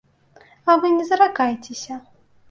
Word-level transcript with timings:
А 0.69 0.77
вы 0.81 0.89
не 0.95 1.05
заракайцеся. 1.09 1.99